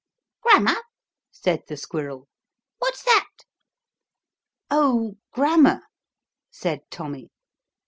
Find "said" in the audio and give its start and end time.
1.29-1.61, 6.49-6.81